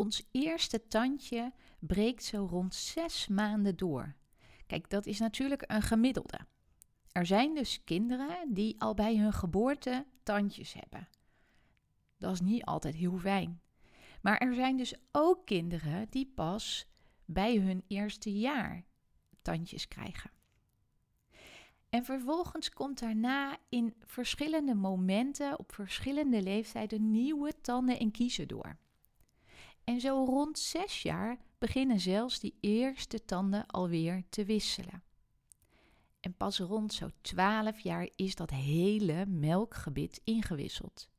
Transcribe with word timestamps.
Ons 0.00 0.28
eerste 0.30 0.86
tandje 0.86 1.52
breekt 1.78 2.24
zo 2.24 2.46
rond 2.50 2.74
zes 2.74 3.28
maanden 3.28 3.76
door. 3.76 4.14
Kijk, 4.66 4.90
dat 4.90 5.06
is 5.06 5.18
natuurlijk 5.18 5.64
een 5.66 5.82
gemiddelde. 5.82 6.38
Er 7.12 7.26
zijn 7.26 7.54
dus 7.54 7.84
kinderen 7.84 8.54
die 8.54 8.80
al 8.80 8.94
bij 8.94 9.16
hun 9.16 9.32
geboorte 9.32 10.06
tandjes 10.22 10.72
hebben. 10.72 11.08
Dat 12.18 12.32
is 12.32 12.40
niet 12.40 12.64
altijd 12.64 12.94
heel 12.94 13.18
fijn. 13.18 13.60
Maar 14.22 14.38
er 14.38 14.54
zijn 14.54 14.76
dus 14.76 14.94
ook 15.12 15.46
kinderen 15.46 16.06
die 16.10 16.32
pas 16.34 16.86
bij 17.24 17.56
hun 17.56 17.84
eerste 17.86 18.38
jaar 18.38 18.84
tandjes 19.42 19.88
krijgen. 19.88 20.30
En 21.88 22.04
vervolgens 22.04 22.70
komt 22.70 22.98
daarna 22.98 23.58
in 23.68 23.94
verschillende 24.04 24.74
momenten 24.74 25.58
op 25.58 25.72
verschillende 25.72 26.42
leeftijden 26.42 27.10
nieuwe 27.10 27.60
tanden 27.60 27.98
en 27.98 28.10
kiezen 28.10 28.48
door. 28.48 28.78
En 29.90 30.00
zo 30.00 30.24
rond 30.24 30.58
zes 30.58 31.02
jaar 31.02 31.38
beginnen 31.58 32.00
zelfs 32.00 32.40
die 32.40 32.54
eerste 32.60 33.24
tanden 33.24 33.66
alweer 33.66 34.22
te 34.28 34.44
wisselen. 34.44 35.02
En 36.20 36.34
pas 36.34 36.58
rond 36.58 36.92
zo'n 36.92 37.12
12 37.20 37.80
jaar 37.80 38.08
is 38.16 38.34
dat 38.34 38.50
hele 38.50 39.26
melkgebit 39.26 40.20
ingewisseld. 40.24 41.10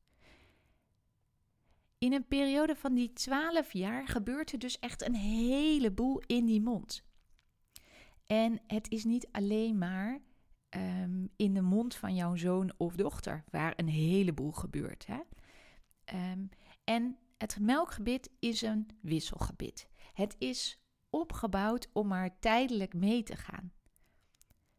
In 1.97 2.13
een 2.13 2.27
periode 2.27 2.75
van 2.75 2.93
die 2.93 3.13
12 3.13 3.73
jaar 3.73 4.07
gebeurt 4.07 4.51
er 4.51 4.59
dus 4.59 4.79
echt 4.79 5.01
een 5.01 5.15
heleboel 5.15 6.21
in 6.25 6.45
die 6.45 6.61
mond. 6.61 7.03
En 8.25 8.61
het 8.67 8.89
is 8.89 9.03
niet 9.03 9.27
alleen 9.31 9.77
maar 9.77 10.21
um, 10.69 11.29
in 11.35 11.53
de 11.53 11.61
mond 11.61 11.95
van 11.95 12.15
jouw 12.15 12.35
zoon 12.35 12.73
of 12.77 12.95
dochter 12.95 13.43
waar 13.49 13.73
een 13.75 13.89
heleboel 13.89 14.51
gebeurt. 14.51 15.05
Hè? 15.07 15.19
Um, 16.31 16.49
en 16.83 17.17
het 17.41 17.59
melkgebit 17.59 18.29
is 18.39 18.61
een 18.61 18.87
wisselgebit. 18.99 19.87
Het 20.13 20.35
is 20.37 20.79
opgebouwd 21.09 21.89
om 21.93 22.07
maar 22.07 22.39
tijdelijk 22.39 22.93
mee 22.93 23.23
te 23.23 23.35
gaan. 23.35 23.73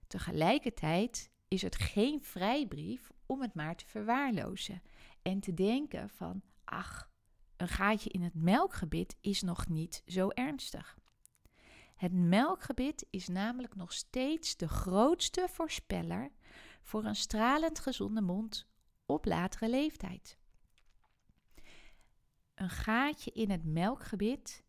Tegelijkertijd 0.07 1.31
is 1.49 1.63
het 1.63 1.77
geen 1.77 2.23
vrijbrief 2.23 3.11
om 3.27 3.41
het 3.43 3.55
maar 3.55 3.77
te 3.77 3.87
verwaarlozen 3.87 4.83
en 5.23 5.41
te 5.41 5.55
denken 5.55 6.09
van 6.09 6.43
ach, 6.65 7.11
een 7.57 7.69
gaatje 7.69 8.11
in 8.11 8.23
het 8.23 8.35
melkgebit 8.35 9.17
is 9.21 9.43
nog 9.43 9.69
niet 9.69 10.03
zo 10.07 10.29
ernstig. 10.29 10.99
Het 11.95 12.13
melkgebit 12.13 13.07
is 13.11 13.29
namelijk 13.29 13.75
nog 13.75 13.93
steeds 13.93 14.57
de 14.57 14.69
grootste 14.69 15.47
voorspeller 15.51 16.31
voor 16.83 17.05
een 17.05 17.17
stralend 17.17 17.79
gezonde 17.79 18.21
mond 18.21 18.67
op 19.07 19.25
latere 19.25 19.71
leeftijd. 19.71 20.41
Een 22.63 22.71
gaatje 22.71 23.31
in 23.33 23.51
het 23.51 23.65
melkgebit 23.65 24.65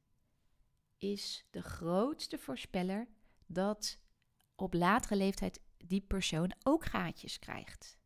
is 0.97 1.45
de 1.49 1.61
grootste 1.61 2.37
voorspeller 2.37 3.07
dat 3.45 3.99
op 4.55 4.73
latere 4.73 5.15
leeftijd 5.15 5.61
die 5.77 6.01
persoon 6.01 6.53
ook 6.63 6.85
gaatjes 6.85 7.39
krijgt. 7.39 7.97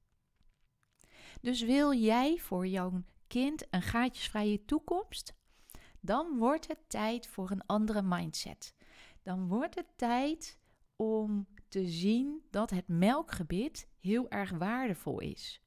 Dus 1.42 1.62
wil 1.62 1.94
jij 1.94 2.38
voor 2.38 2.68
jouw 2.68 3.04
kind 3.28 3.66
een 3.70 3.82
gaatjesvrije 3.82 4.66
toekomst? 4.66 5.34
Dan 6.00 6.38
wordt 6.38 6.68
het 6.68 6.90
tijd 6.90 7.28
voor 7.28 7.52
een 7.52 7.66
andere 7.66 8.02
mindset. 8.02 8.76
Dan 9.22 9.48
wordt 9.48 9.76
het 9.76 9.98
tijd 9.98 10.60
om 10.96 11.48
te 11.68 11.88
zien 11.88 12.48
dat 12.50 12.70
het 12.70 12.88
melkgebit 12.88 13.88
heel 14.00 14.30
erg 14.30 14.52
waardevol 14.52 15.20
is. 15.20 15.62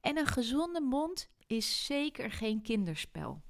En 0.00 0.18
een 0.18 0.26
gezonde 0.26 0.80
mond 0.80 1.32
is 1.46 1.86
zeker 1.86 2.30
geen 2.30 2.62
kinderspel. 2.62 3.42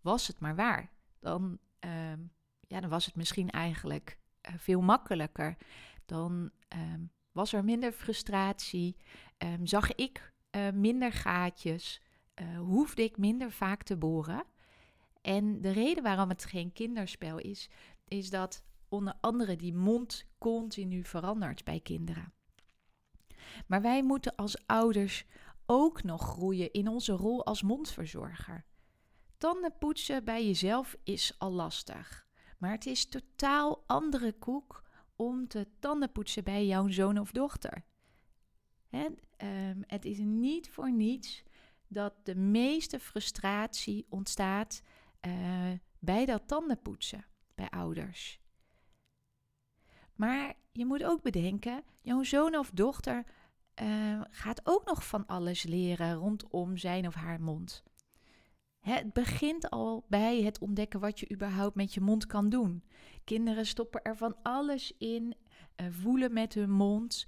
Was 0.00 0.26
het 0.26 0.40
maar 0.40 0.56
waar, 0.56 0.92
dan, 1.20 1.58
uh, 1.84 2.12
ja, 2.60 2.80
dan 2.80 2.90
was 2.90 3.06
het 3.06 3.14
misschien 3.14 3.50
eigenlijk 3.50 4.18
uh, 4.48 4.54
veel 4.58 4.80
makkelijker. 4.80 5.56
Dan 6.06 6.50
uh, 6.74 6.94
was 7.32 7.52
er 7.52 7.64
minder 7.64 7.92
frustratie, 7.92 8.96
ehm, 9.38 9.64
zag 9.66 9.94
ik 9.94 10.32
uh, 10.56 10.70
minder 10.70 11.12
gaatjes, 11.12 12.00
eh, 12.34 12.58
hoefde 12.58 13.02
ik 13.02 13.18
minder 13.18 13.52
vaak 13.52 13.82
te 13.82 13.96
boren. 13.96 14.44
En 15.20 15.60
de 15.60 15.70
reden 15.70 16.02
waarom 16.02 16.28
het 16.28 16.44
geen 16.44 16.72
kinderspel 16.72 17.38
is, 17.38 17.70
is 18.04 18.30
dat 18.30 18.62
onder 18.88 19.14
andere 19.20 19.56
die 19.56 19.74
mond 19.74 20.24
continu 20.38 21.04
verandert 21.04 21.64
bij 21.64 21.80
kinderen. 21.80 22.32
Maar 23.66 23.82
wij 23.82 24.02
moeten 24.02 24.34
als 24.34 24.66
ouders 24.66 25.24
ook 25.66 26.02
nog 26.02 26.22
groeien 26.22 26.72
in 26.72 26.88
onze 26.88 27.12
rol 27.12 27.46
als 27.46 27.62
mondverzorger. 27.62 28.64
Tanden 29.38 29.78
poetsen 29.78 30.24
bij 30.24 30.46
jezelf 30.46 30.96
is 31.02 31.34
al 31.38 31.52
lastig, 31.52 32.26
maar 32.58 32.70
het 32.70 32.86
is 32.86 33.08
totaal 33.08 33.82
andere 33.86 34.32
koek 34.32 34.82
om 35.16 35.48
te 35.48 35.66
tanden 35.78 36.12
poetsen 36.12 36.44
bij 36.44 36.66
jouw 36.66 36.88
zoon 36.88 37.18
of 37.18 37.30
dochter. 37.30 37.84
En, 38.90 39.18
um, 39.44 39.82
het 39.86 40.04
is 40.04 40.18
niet 40.18 40.68
voor 40.68 40.92
niets 40.92 41.42
dat 41.88 42.14
de 42.22 42.34
meeste 42.34 43.00
frustratie 43.00 44.06
ontstaat 44.08 44.82
uh, 45.26 45.70
bij 45.98 46.26
dat 46.26 46.48
tandenpoetsen 46.48 47.26
bij 47.54 47.70
ouders. 47.70 48.40
Maar 50.14 50.54
je 50.72 50.86
moet 50.86 51.04
ook 51.04 51.22
bedenken, 51.22 51.84
jouw 52.02 52.22
zoon 52.22 52.56
of 52.56 52.70
dochter 52.70 53.24
uh, 53.82 54.20
gaat 54.30 54.60
ook 54.64 54.84
nog 54.84 55.06
van 55.06 55.26
alles 55.26 55.62
leren 55.62 56.14
rondom 56.14 56.76
zijn 56.76 57.06
of 57.06 57.14
haar 57.14 57.40
mond. 57.40 57.82
Het 58.80 59.12
begint 59.12 59.70
al 59.70 60.04
bij 60.08 60.42
het 60.42 60.58
ontdekken 60.58 61.00
wat 61.00 61.20
je 61.20 61.32
überhaupt 61.32 61.74
met 61.74 61.94
je 61.94 62.00
mond 62.00 62.26
kan 62.26 62.48
doen. 62.48 62.84
Kinderen 63.24 63.66
stoppen 63.66 64.02
er 64.02 64.16
van 64.16 64.36
alles 64.42 64.92
in, 64.98 65.34
uh, 65.76 65.86
voelen 65.90 66.32
met 66.32 66.54
hun 66.54 66.70
mond, 66.70 67.26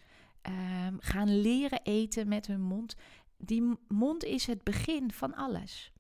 uh, 0.49 0.87
gaan 0.99 1.41
leren 1.41 1.81
eten 1.83 2.29
met 2.29 2.47
hun 2.47 2.61
mond. 2.61 2.95
Die 3.37 3.79
mond 3.89 4.25
is 4.25 4.47
het 4.47 4.63
begin 4.63 5.13
van 5.13 5.35
alles. 5.35 5.93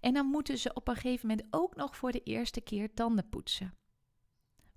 En 0.00 0.14
dan 0.14 0.26
moeten 0.26 0.58
ze 0.58 0.74
op 0.74 0.88
een 0.88 0.94
gegeven 0.94 1.28
moment 1.28 1.46
ook 1.50 1.76
nog 1.76 1.96
voor 1.96 2.12
de 2.12 2.22
eerste 2.22 2.60
keer 2.60 2.94
tanden 2.94 3.28
poetsen. 3.28 3.74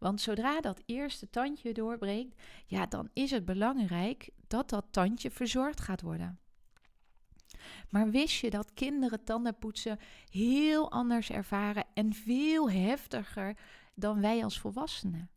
Want 0.01 0.21
zodra 0.21 0.61
dat 0.61 0.81
eerste 0.85 1.29
tandje 1.29 1.73
doorbreekt, 1.73 2.41
ja, 2.65 2.85
dan 2.85 3.09
is 3.13 3.31
het 3.31 3.45
belangrijk 3.45 4.29
dat 4.47 4.69
dat 4.69 4.85
tandje 4.91 5.31
verzorgd 5.31 5.81
gaat 5.81 6.01
worden. 6.01 6.39
Maar 7.89 8.09
wist 8.09 8.39
je 8.39 8.49
dat 8.49 8.73
kinderen 8.73 9.23
tandenpoetsen 9.23 9.99
heel 10.29 10.91
anders 10.91 11.29
ervaren 11.29 11.85
en 11.93 12.13
veel 12.13 12.71
heftiger 12.71 13.57
dan 13.95 14.21
wij 14.21 14.43
als 14.43 14.59
volwassenen? 14.59 15.29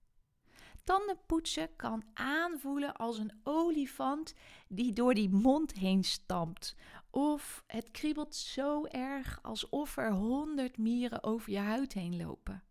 Tandenpoetsen 0.85 1.77
kan 1.77 2.05
aanvoelen 2.15 2.95
als 2.95 3.19
een 3.19 3.41
olifant 3.43 4.35
die 4.69 4.93
door 4.93 5.15
die 5.15 5.31
mond 5.31 5.73
heen 5.73 6.05
stampt. 6.05 6.77
Of 7.11 7.65
het 7.67 7.91
kriebelt 7.91 8.35
zo 8.35 8.85
erg 8.85 9.39
alsof 9.43 9.97
er 9.97 10.13
honderd 10.13 10.79
mieren 10.79 11.23
over 11.23 11.51
je 11.51 11.59
huid 11.59 11.93
heen 11.93 12.17
lopen. 12.17 12.63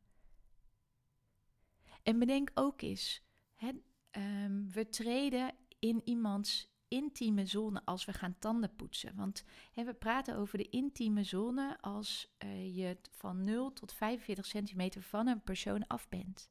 En 2.03 2.19
bedenk 2.19 2.51
ook 2.53 2.81
eens, 2.81 3.23
hè, 3.55 3.71
um, 4.11 4.71
we 4.71 4.89
treden 4.89 5.55
in 5.79 6.01
iemands 6.03 6.71
intieme 6.87 7.45
zone 7.45 7.81
als 7.85 8.05
we 8.05 8.13
gaan 8.13 8.35
tanden 8.39 8.75
poetsen. 8.75 9.15
Want 9.15 9.43
hè, 9.71 9.83
we 9.83 9.93
praten 9.93 10.35
over 10.35 10.57
de 10.57 10.69
intieme 10.69 11.23
zone 11.23 11.77
als 11.81 12.33
uh, 12.45 12.75
je 12.75 12.97
van 13.11 13.43
0 13.43 13.73
tot 13.73 13.93
45 13.93 14.45
centimeter 14.45 15.01
van 15.01 15.27
een 15.27 15.43
persoon 15.43 15.87
af 15.87 16.09
bent. 16.09 16.49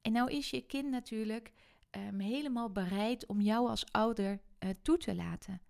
En 0.00 0.12
nou 0.12 0.30
is 0.30 0.50
je 0.50 0.66
kind 0.66 0.90
natuurlijk 0.90 1.52
um, 1.90 2.20
helemaal 2.20 2.70
bereid 2.70 3.26
om 3.26 3.40
jou 3.40 3.68
als 3.68 3.92
ouder 3.92 4.40
uh, 4.58 4.70
toe 4.82 4.98
te 4.98 5.14
laten. 5.14 5.60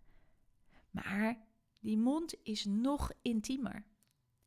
Maar 0.90 1.46
die 1.80 1.98
mond 1.98 2.34
is 2.42 2.64
nog 2.64 3.12
intiemer. 3.22 3.84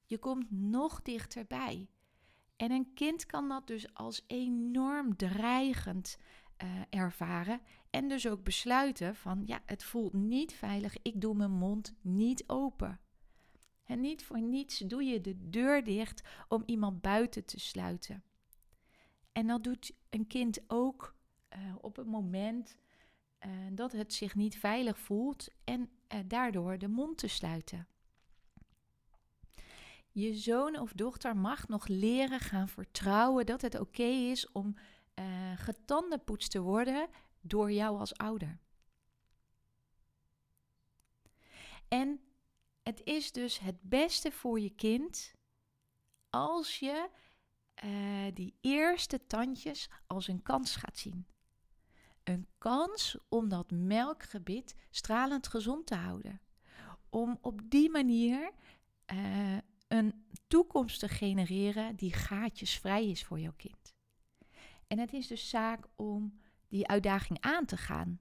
Je 0.03 0.17
komt 0.17 0.51
nog 0.51 1.01
dichterbij. 1.01 1.89
En 2.55 2.71
een 2.71 2.93
kind 2.93 3.25
kan 3.25 3.49
dat 3.49 3.67
dus 3.67 3.93
als 3.93 4.23
enorm 4.27 5.15
dreigend 5.15 6.17
eh, 6.57 6.67
ervaren. 6.89 7.61
En 7.89 8.07
dus 8.07 8.27
ook 8.27 8.43
besluiten 8.43 9.15
van 9.15 9.43
ja, 9.45 9.61
het 9.65 9.83
voelt 9.83 10.13
niet 10.13 10.53
veilig, 10.53 10.95
ik 11.01 11.21
doe 11.21 11.35
mijn 11.35 11.51
mond 11.51 11.95
niet 12.01 12.43
open. 12.47 12.99
En 13.83 14.01
niet 14.01 14.23
voor 14.23 14.41
niets 14.41 14.77
doe 14.77 15.03
je 15.03 15.21
de 15.21 15.49
deur 15.49 15.83
dicht 15.83 16.23
om 16.47 16.63
iemand 16.65 17.01
buiten 17.01 17.45
te 17.45 17.59
sluiten. 17.59 18.23
En 19.31 19.47
dat 19.47 19.63
doet 19.63 19.93
een 20.09 20.27
kind 20.27 20.59
ook 20.67 21.15
uh, 21.57 21.75
op 21.81 21.95
het 21.95 22.07
moment 22.07 22.77
uh, 23.45 23.51
dat 23.71 23.91
het 23.91 24.13
zich 24.13 24.35
niet 24.35 24.57
veilig 24.57 24.99
voelt 24.99 25.47
en 25.63 25.89
daardoor 26.25 26.77
de 26.77 26.87
mond 26.87 27.17
te 27.17 27.27
sluiten. 27.27 27.87
Je 30.17 30.33
zoon 30.33 30.79
of 30.79 30.93
dochter 30.93 31.37
mag 31.37 31.67
nog 31.67 31.87
leren 31.87 32.39
gaan 32.39 32.67
vertrouwen 32.67 33.45
dat 33.45 33.61
het 33.61 33.79
oké 33.79 34.03
is 34.03 34.51
om 34.51 34.75
getandenpoetst 35.55 36.51
te 36.51 36.61
worden 36.61 37.07
door 37.41 37.71
jou 37.71 37.99
als 37.99 38.17
ouder. 38.17 38.59
En 41.87 42.19
het 42.83 43.01
is 43.03 43.31
dus 43.31 43.59
het 43.59 43.81
beste 43.81 44.31
voor 44.31 44.59
je 44.59 44.69
kind 44.69 45.33
als 46.29 46.79
je 46.79 47.09
uh, 47.83 48.33
die 48.33 48.57
eerste 48.61 49.27
tandjes 49.27 49.89
als 50.07 50.27
een 50.27 50.41
kans 50.41 50.75
gaat 50.75 50.97
zien. 50.97 51.27
Een 52.23 52.47
kans 52.57 53.17
om 53.29 53.49
dat 53.49 53.71
melkgebit 53.71 54.75
stralend 54.89 55.47
gezond 55.47 55.85
te 55.85 55.95
houden. 55.95 56.41
Om 57.09 57.37
op 57.41 57.61
die 57.69 57.89
manier 57.89 58.51
uh, 59.13 59.57
een 59.87 60.25
toekomst 60.47 60.99
te 60.99 61.07
genereren 61.07 61.95
die 61.95 62.13
gaatjesvrij 62.13 63.09
is 63.09 63.23
voor 63.23 63.39
jouw 63.39 63.53
kind. 63.57 63.95
En 64.87 64.99
het 64.99 65.13
is 65.13 65.27
dus 65.27 65.49
zaak 65.49 65.87
om 65.95 66.39
die 66.67 66.87
uitdaging 66.87 67.41
aan 67.41 67.65
te 67.65 67.77
gaan. 67.77 68.19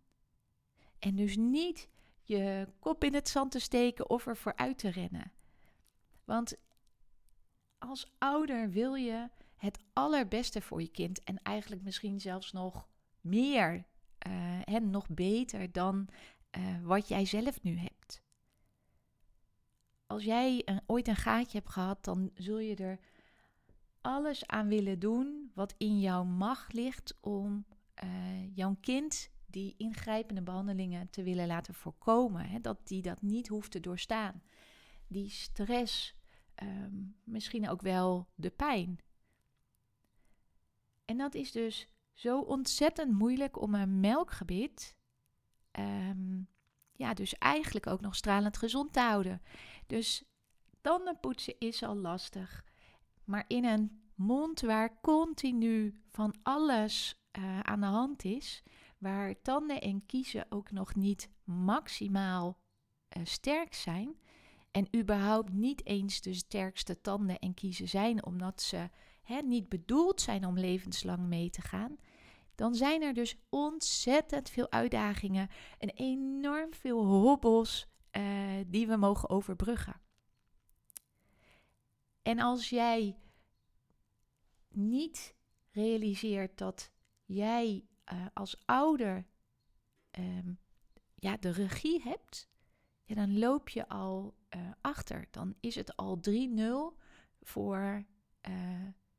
En 0.99 1.17
dus 1.17 1.37
niet 1.37 1.89
je 2.23 2.69
kop 2.79 3.05
in 3.05 3.15
het 3.15 3.29
zand 3.29 3.51
te 3.51 3.59
steken 3.59 4.11
of 4.11 4.27
er 4.27 4.37
vooruit 4.37 4.79
te 4.79 4.89
rennen. 4.89 5.33
Want 6.25 6.57
als 7.79 8.13
ouder 8.19 8.71
wil 8.71 8.95
je 8.95 9.31
het 9.57 9.79
allerbeste 9.93 10.61
voor 10.61 10.81
je 10.81 10.91
kind 10.91 11.23
en 11.23 11.43
eigenlijk 11.43 11.83
misschien 11.83 12.21
zelfs 12.21 12.53
nog 12.53 12.89
meer 13.21 13.85
uh, 14.27 14.61
en 14.65 14.91
nog 14.91 15.09
beter 15.09 15.73
dan 15.73 16.09
uh, 16.59 16.83
wat 16.83 17.09
jij 17.09 17.25
zelf 17.25 17.63
nu 17.63 17.77
hebt. 17.79 17.94
Als 20.15 20.25
jij 20.25 20.63
een, 20.65 20.81
ooit 20.87 21.09
een 21.09 21.17
gaatje 21.17 21.59
hebt 21.59 21.71
gehad, 21.71 22.05
dan 22.05 22.31
zul 22.35 22.59
je 22.59 22.75
er 22.75 22.99
alles 24.01 24.47
aan 24.47 24.69
willen 24.69 24.99
doen 24.99 25.51
wat 25.55 25.75
in 25.79 26.01
jouw 26.01 26.25
macht 26.25 26.73
ligt 26.73 27.17
om 27.21 27.65
uh, 28.05 28.57
jouw 28.57 28.77
kind 28.81 29.31
die 29.47 29.75
ingrijpende 29.77 30.43
behandelingen 30.43 31.11
te 31.11 31.23
willen 31.23 31.47
laten 31.47 31.75
voorkomen. 31.75 32.47
Hè, 32.47 32.61
dat 32.61 32.89
die 32.89 33.03
dat 33.03 33.23
niet 33.23 33.49
hoeft 33.49 33.71
te 33.71 33.81
doorstaan. 33.81 34.43
Die 35.07 35.29
stress, 35.29 36.15
um, 36.63 37.17
misschien 37.25 37.69
ook 37.69 37.83
wel 37.83 38.29
de 38.35 38.51
pijn. 38.51 38.99
En 41.05 41.17
dat 41.17 41.35
is 41.35 41.53
dus 41.53 41.89
zo 42.13 42.41
ontzettend 42.41 43.13
moeilijk 43.13 43.61
om 43.61 43.75
een 43.75 44.01
melkgebit, 44.01 44.97
um, 45.79 46.49
ja, 46.97 47.15
dus 47.15 47.35
eigenlijk 47.39 47.87
ook 47.87 48.01
nog 48.01 48.15
stralend 48.15 48.57
gezond 48.57 48.93
te 48.93 49.01
houden. 49.01 49.43
Dus 49.87 50.25
tandenpoetsen 50.81 51.55
is 51.59 51.83
al 51.83 51.97
lastig. 51.97 52.65
Maar 53.25 53.45
in 53.47 53.65
een 53.65 54.03
mond 54.15 54.61
waar 54.61 55.01
continu 55.01 56.01
van 56.09 56.35
alles 56.43 57.15
uh, 57.39 57.61
aan 57.61 57.81
de 57.81 57.87
hand 57.87 58.25
is, 58.25 58.63
waar 58.99 59.43
tanden 59.43 59.81
en 59.81 60.07
kiezen 60.07 60.47
ook 60.49 60.71
nog 60.71 60.95
niet 60.95 61.29
maximaal 61.45 62.59
uh, 63.17 63.25
sterk 63.25 63.75
zijn 63.75 64.17
en 64.71 64.97
überhaupt 64.97 65.53
niet 65.53 65.87
eens 65.87 66.21
de 66.21 66.35
sterkste 66.35 67.01
tanden 67.01 67.39
en 67.39 67.55
kiezen 67.55 67.89
zijn, 67.89 68.25
omdat 68.25 68.63
ze 68.63 68.91
hè, 69.23 69.41
niet 69.41 69.69
bedoeld 69.69 70.21
zijn 70.21 70.47
om 70.47 70.59
levenslang 70.59 71.27
mee 71.27 71.51
te 71.51 71.61
gaan, 71.61 71.97
dan 72.55 72.75
zijn 72.75 73.03
er 73.03 73.15
dus 73.15 73.37
ontzettend 73.49 74.51
veel 74.51 74.71
uitdagingen 74.71 75.49
en 75.79 75.89
enorm 75.89 76.75
veel 76.75 77.05
hobbels 77.05 77.87
uh, 78.17 78.65
die 78.67 78.87
we 78.87 78.97
mogen 78.97 79.29
overbruggen. 79.29 80.01
En 82.23 82.39
als 82.39 82.69
jij 82.69 83.17
niet 84.69 85.35
realiseert 85.71 86.59
dat 86.59 86.91
jij 87.25 87.85
uh, 88.13 88.27
als 88.33 88.63
ouder 88.65 89.27
um, 90.19 90.59
ja, 91.15 91.37
de 91.37 91.51
regie 91.51 92.03
hebt, 92.03 92.49
dan 93.07 93.39
loop 93.39 93.69
je 93.69 93.89
al 93.89 94.35
uh, 94.57 94.71
achter. 94.81 95.27
Dan 95.31 95.55
is 95.61 95.75
het 95.75 95.97
al 95.97 96.21
3-0 96.97 97.03
voor 97.41 98.05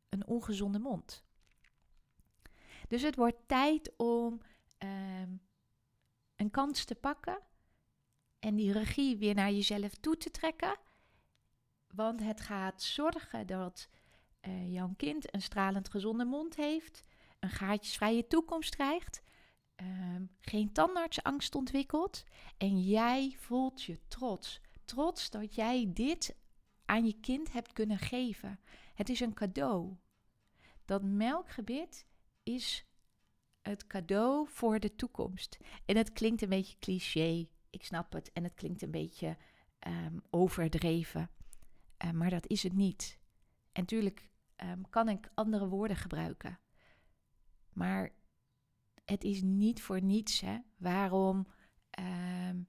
een 0.09 0.27
ongezonde 0.27 0.79
mond. 0.79 1.23
Dus 2.87 3.01
het 3.01 3.15
wordt 3.15 3.47
tijd 3.47 3.93
om 3.97 4.41
um, 4.77 5.41
een 6.35 6.51
kans 6.51 6.85
te 6.85 6.95
pakken 6.95 7.39
en 8.45 8.55
die 8.55 8.71
regie 8.71 9.17
weer 9.17 9.35
naar 9.35 9.51
jezelf 9.51 9.95
toe 9.95 10.17
te 10.17 10.31
trekken. 10.31 10.77
Want 11.87 12.23
het 12.23 12.41
gaat 12.41 12.81
zorgen 12.81 13.47
dat 13.47 13.89
uh, 14.41 14.73
jouw 14.73 14.93
kind 14.97 15.33
een 15.33 15.41
stralend 15.41 15.89
gezonde 15.89 16.25
mond 16.25 16.55
heeft, 16.55 17.01
een 17.39 17.49
gaatjesvrije 17.49 18.27
toekomst 18.27 18.75
krijgt, 18.75 19.23
um, 19.75 20.29
geen 20.41 20.71
tandartsangst 20.71 21.55
ontwikkelt 21.55 22.23
en 22.57 22.81
jij 22.81 23.35
voelt 23.39 23.83
je 23.83 23.99
trots. 24.07 24.61
Trots 24.85 25.29
dat 25.29 25.55
jij 25.55 25.89
dit 25.93 26.35
aan 26.85 27.05
je 27.05 27.19
kind 27.19 27.51
hebt 27.51 27.73
kunnen 27.73 27.99
geven. 27.99 28.59
Het 28.93 29.09
is 29.09 29.19
een 29.19 29.33
cadeau. 29.33 29.95
Dat 30.85 31.03
melkgebit 31.03 32.05
is 32.43 32.85
het 33.61 33.87
cadeau 33.87 34.47
voor 34.49 34.79
de 34.79 34.95
toekomst. 34.95 35.57
En 35.85 35.97
het 35.97 36.13
klinkt 36.13 36.41
een 36.41 36.49
beetje 36.49 36.79
cliché, 36.79 37.47
ik 37.75 37.85
snap 37.85 38.13
het. 38.13 38.31
En 38.31 38.43
het 38.43 38.53
klinkt 38.53 38.81
een 38.81 38.91
beetje 38.91 39.37
um, 39.87 40.21
overdreven. 40.29 41.29
Uh, 42.05 42.11
maar 42.11 42.29
dat 42.29 42.47
is 42.47 42.63
het 42.63 42.73
niet. 42.73 43.19
En 43.71 43.81
natuurlijk 43.81 44.29
um, 44.63 44.89
kan 44.89 45.09
ik 45.09 45.31
andere 45.33 45.67
woorden 45.67 45.97
gebruiken. 45.97 46.59
Maar 47.73 48.11
het 49.05 49.23
is 49.23 49.41
niet 49.41 49.81
voor 49.81 50.01
niets 50.01 50.41
hè, 50.41 50.57
waarom 50.77 51.47
um, 51.99 52.67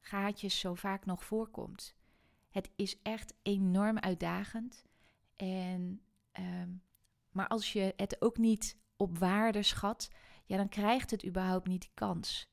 gaatjes 0.00 0.58
zo 0.58 0.74
vaak 0.74 1.06
nog 1.06 1.24
voorkomt. 1.24 1.96
Het 2.48 2.70
is 2.76 3.02
echt 3.02 3.34
enorm 3.42 3.98
uitdagend. 3.98 4.84
En, 5.36 6.02
maar 7.30 7.48
als 7.48 7.72
je 7.72 7.92
het 7.96 8.22
ook 8.22 8.38
niet 8.38 8.78
op 8.96 9.18
waarde 9.18 9.62
schat, 9.62 10.10
ja, 10.44 10.56
dan 10.56 10.68
krijgt 10.68 11.10
het 11.10 11.26
überhaupt 11.26 11.66
niet 11.66 11.80
die 11.80 11.90
kans. 11.94 12.49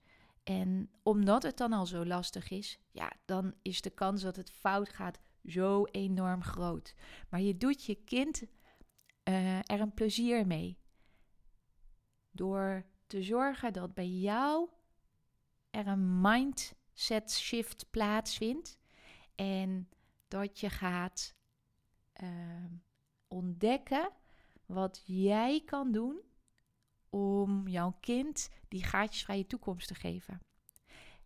En 0.48 0.92
omdat 1.04 1.44
het 1.44 1.58
dan 1.58 1.74
al 1.74 1.86
zo 1.86 2.06
lastig 2.06 2.50
is, 2.50 2.80
ja, 2.92 3.12
dan 3.26 3.54
is 3.62 3.82
de 3.82 3.90
kans 3.90 4.22
dat 4.22 4.36
het 4.36 4.52
fout 4.52 4.90
gaat 4.90 5.20
zo 5.46 5.86
enorm 5.86 6.44
groot. 6.44 6.96
Maar 7.30 7.42
je 7.42 7.58
doet 7.58 7.86
je 7.86 7.96
kind 7.96 8.44
uh, 8.44 9.58
er 9.58 9.82
een 9.82 9.94
plezier 9.94 10.48
mee. 10.48 10.80
Door 12.32 12.86
te 13.08 13.24
zorgen 13.24 13.74
dat 13.74 13.94
bij 13.94 14.10
jou 14.10 14.70
er 15.70 15.88
een 15.88 16.22
mindset 16.22 17.32
shift 17.32 17.86
plaatsvindt. 17.90 18.78
En 19.36 19.90
dat 20.28 20.60
je 20.60 20.70
gaat 20.70 21.36
uh, 22.24 22.30
ontdekken 23.28 24.10
wat 24.66 25.02
jij 25.06 25.62
kan 25.66 25.92
doen 25.92 26.22
om 27.10 27.68
jouw 27.68 27.98
kind 28.00 28.50
die 28.68 28.84
gaatjesvrije 28.84 29.48
toekomst 29.48 29.88
te 29.88 29.96
geven. 29.96 30.42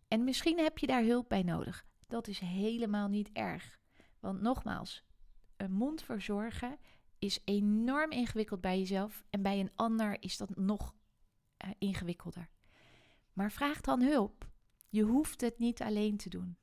En 0.08 0.24
misschien 0.24 0.58
heb 0.58 0.78
je 0.78 0.86
daar 0.86 1.02
hulp 1.02 1.28
bij 1.28 1.42
nodig. 1.42 1.86
Dat 2.06 2.28
is 2.28 2.38
helemaal 2.38 3.08
niet 3.08 3.30
erg. 3.32 3.80
Want 4.20 4.40
nogmaals, 4.40 5.04
een 5.56 5.72
mond 5.72 6.02
verzorgen 6.02 6.78
is 7.18 7.40
enorm 7.44 8.10
ingewikkeld 8.10 8.60
bij 8.60 8.78
jezelf 8.78 9.24
en 9.30 9.42
bij 9.42 9.60
een 9.60 9.72
ander 9.74 10.22
is 10.22 10.36
dat 10.36 10.56
nog 10.56 10.94
uh, 11.64 11.70
ingewikkelder. 11.78 12.48
Maar 13.32 13.52
vraag 13.52 13.80
dan 13.80 14.02
hulp. 14.02 14.50
Je 14.88 15.02
hoeft 15.02 15.40
het 15.40 15.58
niet 15.58 15.82
alleen 15.82 16.16
te 16.16 16.28
doen. 16.28 16.56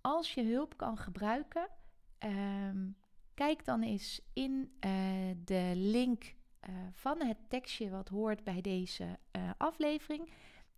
Als 0.00 0.34
je 0.34 0.44
hulp 0.44 0.76
kan 0.76 0.98
gebruiken, 0.98 1.68
um, 2.18 2.96
kijk 3.34 3.64
dan 3.64 3.82
eens 3.82 4.20
in 4.32 4.76
uh, 4.80 4.90
de 5.44 5.72
link 5.74 6.34
uh, 6.68 6.74
van 6.92 7.22
het 7.22 7.36
tekstje 7.48 7.90
wat 7.90 8.08
hoort 8.08 8.44
bij 8.44 8.60
deze 8.60 9.18
aflevering. 9.56 10.30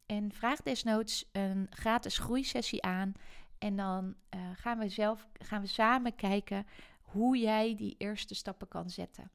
En 0.06 0.32
vraag 0.32 0.62
desnoods 0.62 1.28
een 1.32 1.66
gratis 1.70 2.18
groeisessie 2.18 2.82
aan. 2.82 3.12
En 3.58 3.76
dan 3.76 4.16
gaan 4.54 4.78
we 4.78 4.88
zelf 4.88 5.28
gaan 5.32 5.61
we 5.61 5.66
samen 5.66 6.14
kijken 6.14 6.66
hoe 7.02 7.38
jij 7.38 7.76
die 7.76 7.94
eerste 7.99 8.35
stappen 8.35 8.68
kan 8.68 8.90
zetten. 8.90 9.30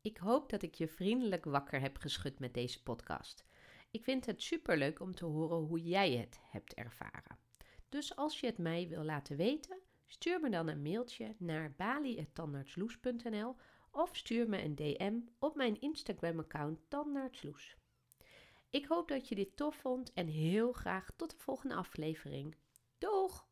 Ik 0.00 0.16
hoop 0.16 0.50
dat 0.50 0.62
ik 0.62 0.74
je 0.74 0.88
vriendelijk 0.88 1.44
wakker 1.44 1.80
heb 1.80 1.96
geschud 1.96 2.38
met 2.38 2.54
deze 2.54 2.82
podcast. 2.82 3.44
Ik 3.90 4.04
vind 4.04 4.26
het 4.26 4.42
superleuk 4.42 5.00
om 5.00 5.14
te 5.14 5.24
horen 5.24 5.58
hoe 5.58 5.82
jij 5.82 6.12
het 6.12 6.40
hebt 6.50 6.74
ervaren. 6.74 7.38
Dus 7.88 8.16
als 8.16 8.40
je 8.40 8.46
het 8.46 8.58
mij 8.58 8.88
wil 8.88 9.04
laten 9.04 9.36
weten, 9.36 9.78
stuur 10.06 10.40
me 10.40 10.50
dan 10.50 10.68
een 10.68 10.82
mailtje 10.82 11.34
naar 11.38 11.74
bali.tandartsloes.nl 11.76 13.56
of 13.98 14.16
stuur 14.16 14.48
me 14.48 14.62
een 14.62 14.74
DM 14.74 15.20
op 15.38 15.54
mijn 15.54 15.80
Instagram-account 15.80 16.78
Tandartsloes. 16.88 17.76
Ik 18.70 18.86
hoop 18.86 19.08
dat 19.08 19.28
je 19.28 19.34
dit 19.34 19.56
tof 19.56 19.76
vond 19.76 20.12
en 20.12 20.26
heel 20.26 20.72
graag 20.72 21.10
tot 21.16 21.30
de 21.30 21.36
volgende 21.36 21.74
aflevering. 21.74 22.56
Doeg! 22.98 23.47